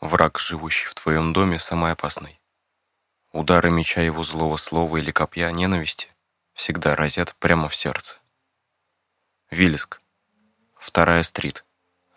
[0.00, 2.40] Враг, живущий в твоем доме, самый опасный.
[3.32, 6.08] Удары меча его злого слова или копья ненависти
[6.54, 8.16] всегда разят прямо в сердце.
[9.50, 10.00] Вилиск.
[10.78, 11.66] Вторая стрит.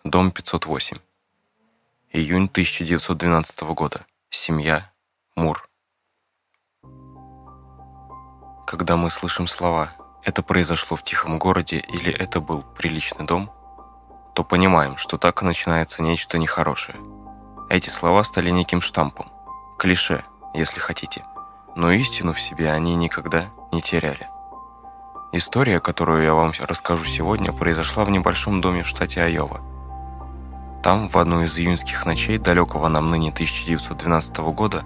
[0.02, 0.96] Дом 508.
[2.12, 4.06] Июнь 1912 года.
[4.30, 4.90] Семья.
[5.36, 5.68] Мур.
[8.66, 9.92] Когда мы слышим слова
[10.22, 13.52] «это произошло в тихом городе» или «это был приличный дом»,
[14.34, 17.13] то понимаем, что так начинается нечто нехорошее.
[17.68, 19.26] Эти слова стали неким штампом,
[19.78, 21.24] клише, если хотите,
[21.76, 24.28] но истину в себе они никогда не теряли.
[25.32, 29.60] История, которую я вам расскажу сегодня, произошла в небольшом доме в штате Айова.
[30.82, 34.84] Там, в одну из июньских ночей далекого нам ныне 1912 года,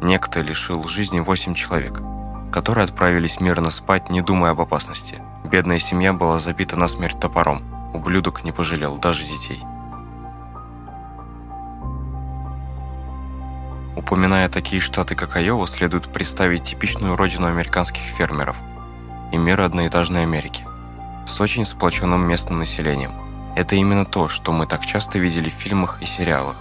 [0.00, 2.00] некто лишил жизни 8 человек–
[2.50, 5.22] которые отправились мирно спать, не думая об опасности.
[5.44, 7.62] Бедная семья была забита насмерть топором.
[7.94, 9.62] Ублюдок не пожалел даже детей.
[13.96, 18.56] Упоминая такие штаты, как Айова, следует представить типичную родину американских фермеров
[19.32, 20.64] и мир одноэтажной Америки
[21.26, 23.12] с очень сплоченным местным населением.
[23.56, 26.56] Это именно то, что мы так часто видели в фильмах и сериалах.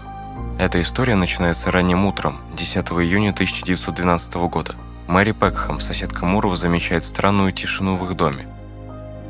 [0.60, 4.76] Эта история начинается ранним утром, 10 июня 1912 года–
[5.10, 8.46] Мэри Пекхэм, соседка Муров, замечает странную тишину в их доме.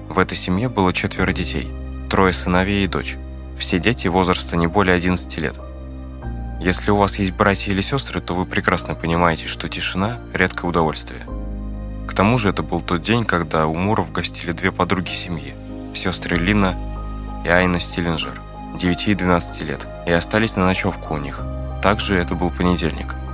[0.09, 1.71] В этой семье было четверо детей,
[2.09, 3.15] трое сыновей и дочь.
[3.57, 5.57] Все дети возраста не более 11 лет.
[6.59, 11.21] Если у вас есть братья или сестры, то вы прекрасно понимаете, что тишина– редкое удовольствие.
[12.07, 15.53] К тому же это был тот день, когда у Муров гостили две подруги семьи–
[15.93, 16.75] сестры Лина
[17.45, 18.41] и Айна Стиллинджер,
[18.77, 21.39] 9 и 12 лет, и остались на ночевку у них.
[21.81, 23.15] Также это был понедельник–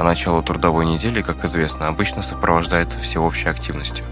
[0.00, 4.02] а начало трудовой недели, как известно, обычно сопровождается всеобщей активностью.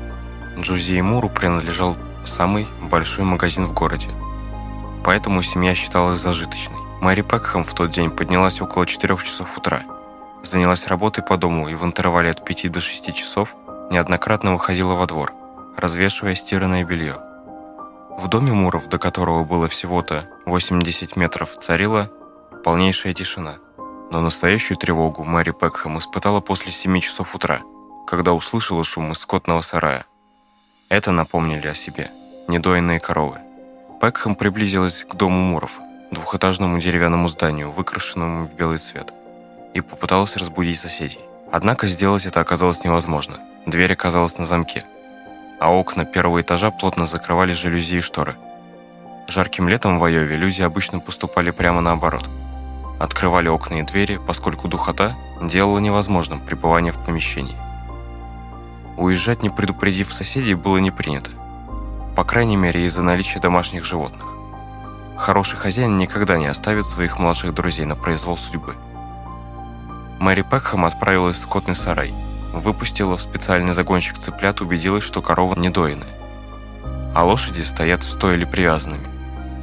[0.58, 1.96] Джузи и Муру принадлежал
[2.26, 4.10] самый большой магазин в городе.
[5.02, 6.76] Поэтому семья считалась зажиточной.
[7.00, 9.82] Мэри Пекхэм в тот день поднялась около 4 часов утра.
[10.42, 13.54] Занялась работой по дому и в интервале от 5 до 6 часов
[13.90, 15.32] неоднократно выходила во двор,
[15.76, 17.16] развешивая стиранное белье.
[18.18, 22.10] В доме Муров, до которого было всего-то 80 метров, царила
[22.64, 23.56] полнейшая тишина–
[24.10, 27.60] но настоящую тревогу Мэри Пекхэм испытала после 7 часов утра,
[28.06, 30.06] когда услышала шум из скотного сарая.
[30.88, 32.10] Это напомнили о себе
[32.48, 33.40] недоенные коровы.
[34.00, 39.12] Пекхэм приблизилась к дому Муров, двухэтажному деревянному зданию, выкрашенному в белый цвет,
[39.74, 41.20] и попыталась разбудить соседей.
[41.50, 43.38] Однако сделать это оказалось невозможно.
[43.66, 44.84] Дверь оказалась на замке,
[45.60, 48.36] а окна первого этажа плотно закрывали жалюзи и шторы.
[49.28, 52.28] Жарким летом в Айове люди обычно поступали прямо наоборот–
[52.98, 57.56] открывали окна и двери, поскольку духота делала невозможным пребывание в помещении.
[58.96, 61.30] Уезжать, не предупредив соседей, было не принято.
[62.16, 64.27] По крайней мере, из-за наличия домашних животных.
[65.18, 68.76] Хороший хозяин никогда не оставит своих младших друзей на произвол судьбы.
[70.20, 72.14] Мэри Пекхэм отправилась в скотный сарай,
[72.54, 76.08] выпустила в специальный загонщик цыплят, убедилась, что коровы недоенные.
[77.14, 79.08] А лошади стоят в стойле привязанными,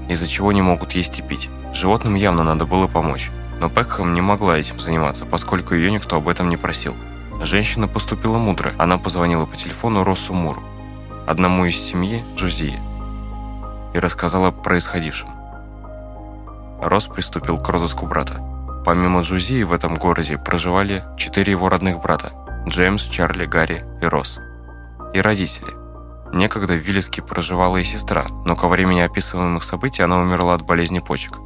[0.09, 1.49] из-за чего не могут есть и пить.
[1.73, 6.27] Животным явно надо было помочь, но Пекхэм не могла этим заниматься, поскольку ее никто об
[6.27, 6.95] этом не просил.
[7.41, 8.73] Женщина поступила мудро.
[8.77, 10.63] Она позвонила по телефону Россу Муру,
[11.25, 12.79] одному из семьи Джузии,
[13.93, 15.34] и рассказала о происходившем.
[16.85, 18.41] Росс приступил к розыску брата.
[18.85, 22.31] Помимо Джузии в этом городе проживали четыре его родных брата–
[22.67, 24.39] Джеймс, Чарли, Гарри и Росс.
[25.13, 25.73] И родители.
[26.31, 30.99] Некогда в Виллиске проживала и сестра, но ко времени описываемых событий она умерла от болезни
[30.99, 31.39] почек.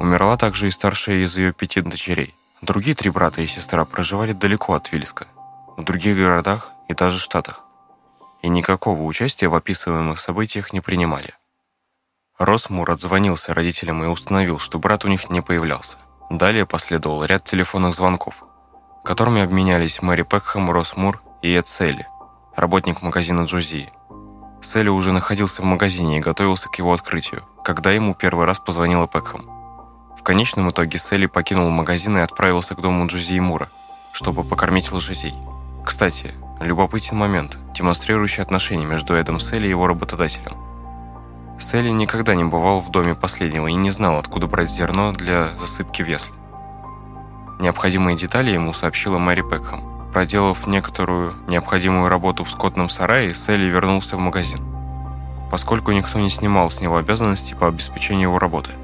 [0.00, 2.34] Умерла также и старшая из ее пяти дочерей.
[2.60, 5.26] Другие три брата и сестра проживали далеко от Вильска,
[5.76, 7.64] в других городах и даже штатах,
[8.42, 11.34] и никакого участия в описываемых событиях не принимали.
[12.40, 15.98] Росмур отзвонился родителям и установил, что брат у них не появлялся.
[16.30, 18.44] Далее последовал ряд телефонных звонков,
[19.04, 22.06] которыми обменялись Мэри Пекхэм, Росмур и Эд Селли,
[22.56, 23.92] работник магазина Джузии.
[24.62, 29.06] Селли уже находился в магазине и готовился к его открытию, когда ему первый раз позвонила
[29.06, 29.46] Пекхэм.
[30.18, 33.68] В конечном итоге Селли покинул магазин и отправился к дому Джузи и Мура,
[34.12, 35.34] чтобы покормить лошадей.
[35.84, 40.69] Кстати, любопытен момент, демонстрирующий отношения между Эдом Селли и его работодателем.
[41.60, 46.02] Селли никогда не бывал в доме последнего и не знал, откуда брать зерно для засыпки
[46.02, 46.34] в ясли.
[47.58, 50.10] Необходимые детали ему сообщила Мэри Пекхэм.
[50.12, 54.60] Проделав некоторую необходимую работу в скотном сарае, Селли вернулся в магазин,
[55.50, 58.70] поскольку никто не снимал с него обязанности по обеспечению его работы–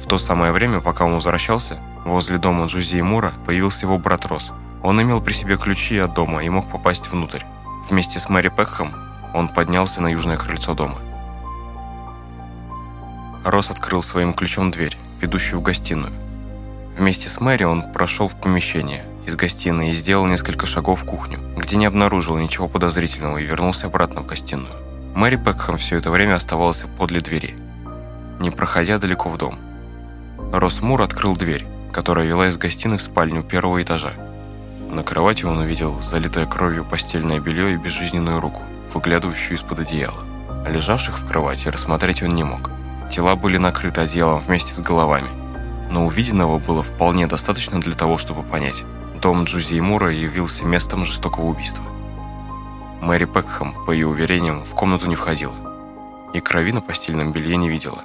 [0.00, 4.24] в то самое время, пока он возвращался, возле дома Джузи и Мура появился его брат
[4.26, 4.52] Росс.
[4.82, 7.42] Он имел при себе ключи от дома и мог попасть внутрь.
[7.88, 8.90] Вместе с Мэри Пекхэм
[9.34, 10.96] он поднялся на южное крыльцо дома.
[13.44, 16.12] Росс открыл своим ключом дверь, ведущую в гостиную.
[16.98, 21.38] Вместе с Мэри он прошел в помещение из гостиной и сделал несколько шагов в кухню,
[21.56, 24.72] где не обнаружил ничего подозрительного и вернулся обратно в гостиную.
[25.14, 27.56] Мэри Пекхэм все это время оставался подле двери,
[28.40, 29.58] не проходя далеко в дом.
[30.52, 34.12] Росс Мур открыл дверь, которая вела из гостиной в спальню первого этажа.
[34.90, 38.60] На кровати он увидел залитое кровью постельное белье и безжизненную руку,
[38.92, 40.24] выглядывающую из-под одеяла.
[40.68, 42.70] Лежавших в кровати рассмотреть он не мог.
[43.10, 45.28] Тела были накрыты одеялом вместе с головами.
[45.90, 48.84] Но увиденного было вполне достаточно для того, чтобы понять.
[49.20, 51.84] Дом Джузи и Мура явился местом жестокого убийства.
[53.00, 55.54] Мэри Пекхэм, по ее уверениям, в комнату не входила.
[56.32, 58.04] И крови на постельном белье не видела.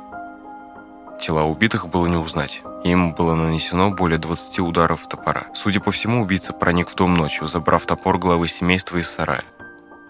[1.21, 2.63] Тела убитых было не узнать.
[2.83, 5.47] Им было нанесено более 20 ударов топора.
[5.53, 9.43] Судя по всему, убийца проник в дом ночью, забрав топор главы семейства из сарая.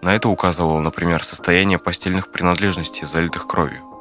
[0.01, 3.94] На это указывало, например, состояние постельных принадлежностей, залитых кровью.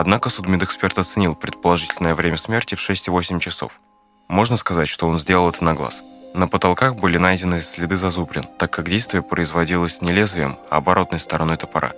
[0.00, 3.80] Однако судмедэксперт оценил предположительное время смерти в 6-8 часов.
[4.28, 6.04] Можно сказать, что он сделал это на глаз.
[6.34, 11.56] На потолках были найдены следы зазубрин, так как действие производилось не лезвием, а оборотной стороной
[11.56, 11.94] топора.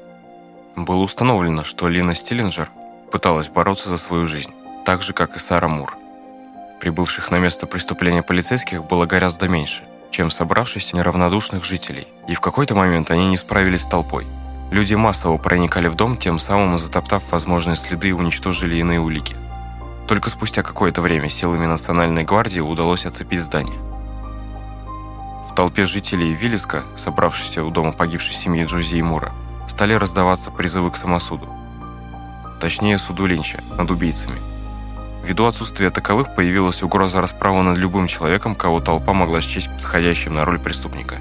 [0.76, 2.70] Было установлено, что Лина Стиллинджер
[3.12, 4.54] пыталась бороться за свою жизнь,
[4.86, 5.94] так же, как и Сара Мур.
[6.80, 12.74] Прибывших на место преступления полицейских было гораздо меньше, чем собравшихся неравнодушных жителей, и в какой-то
[12.74, 14.26] момент они не справились с толпой.
[14.70, 19.36] Люди массово проникали в дом, тем самым затоптав возможные следы и уничтожили иные улики.
[20.06, 23.78] Только спустя какое-то время силами Национальной гвардии удалось оцепить здание.
[25.48, 29.32] В толпе жителей Виллиска, собравшихся у дома погибшей семьи Джузи и Мура,
[29.66, 31.48] стали раздаваться призывы к самосуду.
[32.60, 34.38] Точнее, суду Линча над убийцами–
[35.22, 40.44] Ввиду отсутствия таковых появилась угроза расправы над любым человеком, кого толпа могла счесть подходящим на
[40.44, 41.18] роль преступника.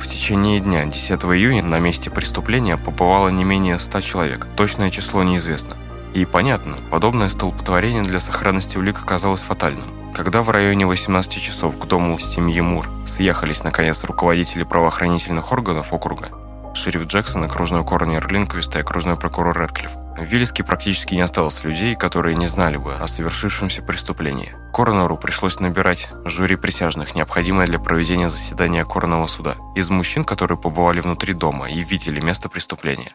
[0.00, 5.22] В течение дня 10 июня на месте преступления побывало не менее 100 человек, точное число
[5.22, 5.76] неизвестно.
[6.14, 9.84] И понятно, подобное столпотворение для сохранности улик оказалось фатальным.
[10.14, 16.30] Когда в районе 18 часов к дому семьи Мур съехались наконец руководители правоохранительных органов округа,
[16.74, 21.96] шериф Джексон, окружной коронер Линквист и окружной прокурор Редклифф, в Виллиске практически не осталось людей,
[21.96, 24.54] которые не знали бы о совершившемся преступлении.
[24.72, 31.00] Коронеру пришлось набирать жюри присяжных, необходимое для проведения заседания коронного суда, из мужчин, которые побывали
[31.00, 33.12] внутри дома и видели место преступления.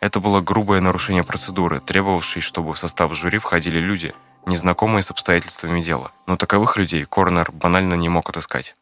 [0.00, 4.14] Это было грубое нарушение процедуры, требовавшей, чтобы в состав жюри входили люди,
[4.44, 6.12] незнакомые с обстоятельствами дела.
[6.26, 8.76] Но таковых людей коронер банально не мог отыскать.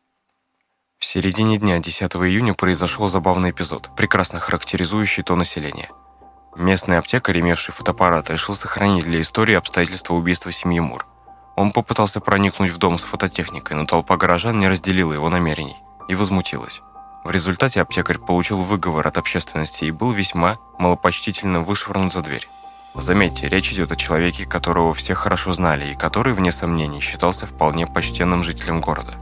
[0.99, 5.89] В середине дня 10 июня произошел забавный эпизод, прекрасно характеризующий то население–
[6.59, 11.07] Местный аптекарь, имевший фотоаппарат, решил сохранить для истории обстоятельства убийства семьи Мур.
[11.55, 15.77] Он попытался проникнуть в дом с фототехникой, но толпа горожан не разделила его намерений
[16.09, 16.83] и возмутилась.
[17.25, 22.49] В результате аптекарь получил выговор от общественности и был весьма малопочтительно вышвырнут за дверь.
[22.97, 27.87] Заметьте, речь идет о человеке, которого все хорошо знали и который, вне сомнений, считался вполне
[27.87, 29.15] почтенным жителем города.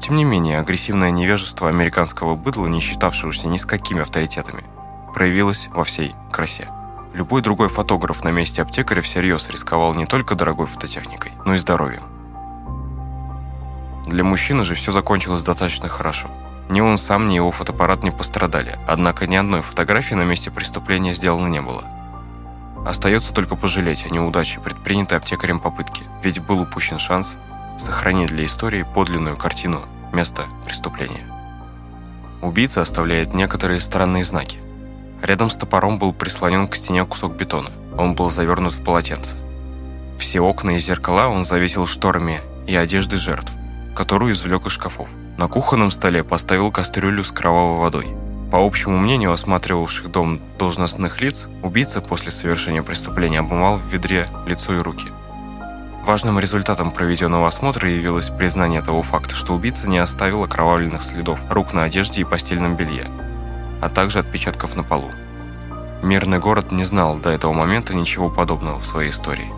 [0.00, 4.64] Тем не менее, агрессивное невежество американского быдла, не считавшегося ни с какими авторитетами–
[5.18, 6.68] проявилась во всей красе.
[7.12, 12.02] Любой другой фотограф на месте аптекаря всерьез рисковал не только дорогой фототехникой, но и здоровьем.
[14.06, 16.28] Для мужчины же все закончилось достаточно хорошо.
[16.68, 21.14] Ни он сам, ни его фотоаппарат не пострадали, однако ни одной фотографии на месте преступления
[21.14, 21.82] сделано не было.
[22.86, 27.38] Остается только пожалеть о неудаче предпринятой аптекарем попытки, ведь был упущен шанс
[27.78, 31.24] сохранить для истории подлинную картину места преступления.
[32.42, 34.58] Убийца оставляет некоторые странные знаки,
[35.22, 37.70] Рядом с топором был прислонен к стене кусок бетона.
[37.96, 39.36] Он был завернут в полотенце.
[40.18, 43.52] Все окна и зеркала он завесил шторами и одежды жертв,
[43.94, 45.08] которую извлек из шкафов.
[45.36, 48.08] На кухонном столе поставил кастрюлю с кровавой водой.
[48.50, 54.74] По общему мнению осматривавших дом должностных лиц, убийца после совершения преступления обмывал в ведре лицо
[54.74, 55.06] и руки.
[56.08, 61.74] Важным результатом проведенного осмотра явилось признание того факта, что убийца не оставил окровавленных следов рук
[61.74, 63.10] на одежде и постельном белье,
[63.82, 65.10] а также отпечатков на полу.
[66.02, 69.52] Мирный город не знал до этого момента ничего подобного в своей истории.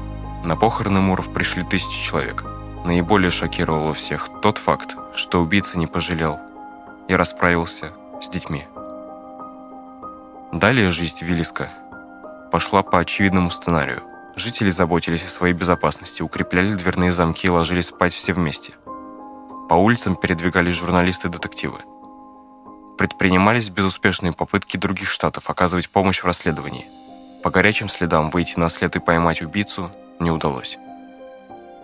[0.45, 2.42] На похороны Муров пришли тысячи человек.
[2.85, 6.40] Наиболее шокировало всех тот факт, что убийца не пожалел
[7.07, 8.66] и расправился с детьми.
[10.50, 11.71] Далее жизнь Виллиска
[12.50, 14.02] пошла по очевидному сценарию.
[14.37, 18.75] Жители заботились о своей безопасности, укрепляли дверные замки и ложились спать все вместе.
[19.68, 21.80] По улицам передвигались журналисты-детективы
[23.00, 26.87] предпринимались безуспешные попытки других штатов оказывать помощь в расследовании.
[27.42, 30.76] По горячим следам выйти на след и поймать убийцу не удалось.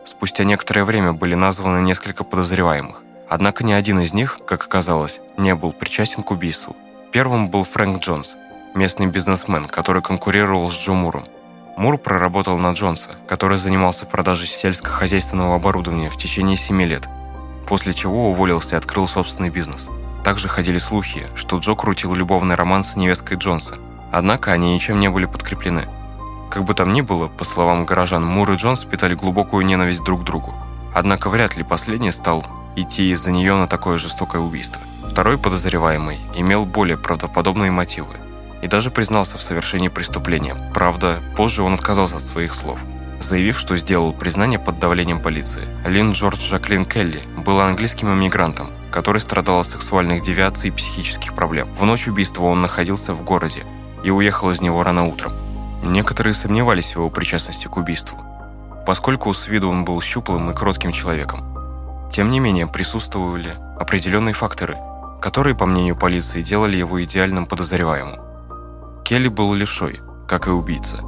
[0.04, 5.54] Спустя некоторое время были названы несколько подозреваемых, однако ни один из них, как оказалось, не
[5.54, 6.76] был причастен к убийству.
[7.12, 8.36] Первым был Фрэнк Джонс,
[8.74, 11.24] местный бизнесмен, который конкурировал с Джо Муром.
[11.76, 17.06] Мур проработал на Джонса, который занимался продажей сельскохозяйственного оборудования в течение 7 лет,
[17.68, 19.90] после чего уволился и открыл собственный бизнес.
[20.24, 23.76] Также ходили слухи, что Джо крутил любовный роман с невесткой Джонса,
[24.10, 25.86] однако они ничем не были подкреплены.
[26.50, 30.22] Как бы там ни было, по словам горожан, Мур и Джонс питали глубокую ненависть друг
[30.22, 30.54] к другу.
[30.94, 32.42] Однако вряд ли последний стал
[32.74, 34.80] идти из-за нее на такое жестокое убийство.
[35.06, 38.16] Второй подозреваемый имел более правдоподобные мотивы
[38.62, 40.56] и даже признался в совершении преступления.
[40.74, 42.80] Правда, позже он отказался от своих слов,
[43.20, 45.68] заявив, что сделал признание под давлением полиции.
[45.86, 51.68] Лин Джордж Жаклин Келли был английским иммигрантом, который страдал от сексуальных девиаций и психических проблем.
[51.74, 53.64] В ночь убийства он находился в городе
[54.02, 55.32] и уехал из него рано утром.
[55.82, 58.18] Некоторые сомневались в его причастности к убийству,
[58.86, 61.44] поскольку с виду он был щуплым и кротким человеком.
[62.10, 64.78] Тем не менее, присутствовали определенные факторы,
[65.20, 68.25] которые, по мнению полиции, делали его идеальным подозреваемым.
[69.06, 71.04] Келли был левшой, как и убийца.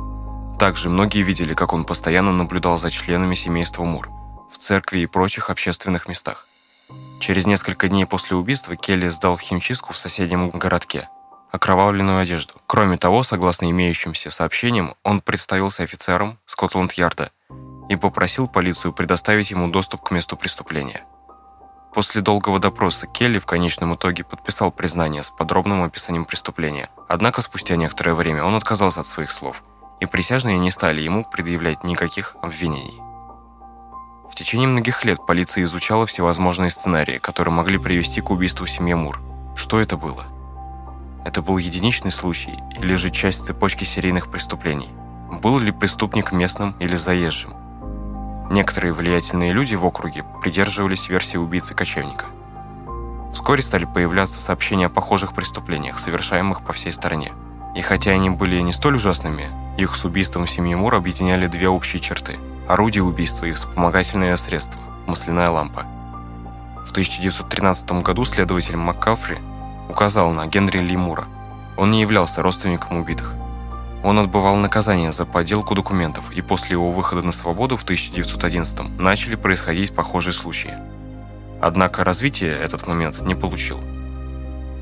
[0.60, 4.08] Также многие видели, как он постоянно наблюдал за членами семейства Мур
[4.52, 6.46] в церкви и прочих общественных местах.
[7.18, 11.08] Через несколько дней после убийства Келли сдал в химчистку в соседнем городке
[11.50, 12.54] окровавленную одежду.
[12.68, 17.32] Кроме того, согласно имеющимся сообщениям, он представился офицером Скотланд-Ярда
[17.88, 21.02] и попросил полицию предоставить ему доступ к месту преступления.
[21.92, 26.90] После долгого допроса Келли в конечном итоге подписал признание с подробным описанием преступления.
[27.08, 29.62] Однако спустя некоторое время он отказался от своих слов,
[30.00, 33.00] и присяжные не стали ему предъявлять никаких обвинений.
[34.30, 39.20] В течение многих лет полиция изучала всевозможные сценарии, которые могли привести к убийству семьи Мур.
[39.56, 40.26] Что это было?
[41.24, 44.90] Это был единичный случай или же часть цепочки серийных преступлений?
[45.42, 47.54] Был ли преступник местным или заезжим?
[48.50, 52.26] Некоторые влиятельные люди в округе придерживались версии убийцы-кочевника.
[53.32, 57.32] Вскоре стали появляться сообщения о похожих преступлениях, совершаемых по всей стране.
[57.76, 62.00] И хотя они были не столь ужасными, их с убийством семьи Мур объединяли две общие
[62.00, 62.38] черты–
[62.68, 65.84] орудие убийства и вспомогательное средство– масляная лампа.
[66.86, 69.36] В 1913 году следователь МакКалфри
[69.90, 71.26] указал на Генри Ли Мура.
[71.76, 73.34] Он не являлся родственником убитых–
[74.04, 79.34] он отбывал наказание за подделку документов, и после его выхода на свободу в 1911 начали
[79.34, 80.74] происходить похожие случаи.
[81.60, 83.80] Однако развитие этот момент не получил.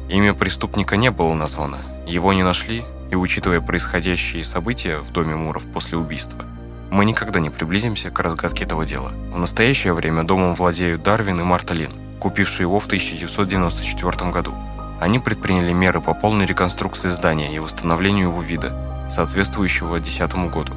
[0.09, 5.67] Имя преступника не было названо, его не нашли, и учитывая происходящие события в доме Муров
[5.73, 6.45] после убийства,
[6.91, 9.11] мы никогда не приблизимся к разгадке этого дела.
[9.33, 14.55] В настоящее время домом владеют Дарвин и Марта Лин, купившие его в 1994 году.
[15.01, 20.73] Они предприняли меры по полной реконструкции здания и восстановлению его вида, соответствующего 2010 году.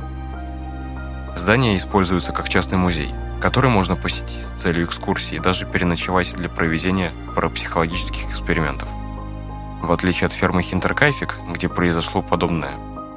[1.36, 6.50] Здание используется как частный музей, который можно посетить с целью экскурсии и даже переночевать для
[6.50, 8.90] проведения парапсихологических экспериментов.
[9.82, 12.74] В отличие от фермы Хинтеркайфик, где произошло подобное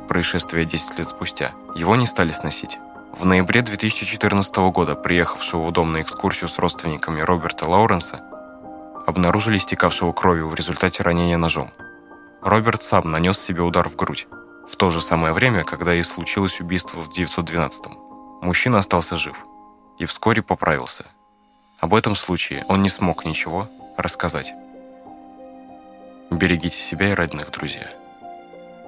[0.09, 2.79] происшествие 10 лет спустя, его не стали сносить.
[3.13, 8.21] В ноябре 2014 года приехавшего в дом на экскурсию с родственниками Роберта Лауренса
[9.07, 11.71] обнаружили истекавшего кровью в результате ранения ножом.
[12.41, 14.27] Роберт сам нанес себе удар в грудь,
[14.67, 17.99] в то же самое время, когда и случилось убийство в 912-м.
[18.43, 19.45] Мужчина остался жив
[19.99, 21.05] и вскоре поправился.
[21.81, 24.53] Об этом случае он не смог ничего рассказать.
[26.31, 27.91] Берегите себя и родных, друзья.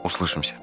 [0.03, 0.55] Услышимся.